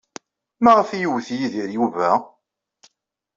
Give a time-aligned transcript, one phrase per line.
[0.63, 2.09] Maɣef ay iwet Yidir Yuba?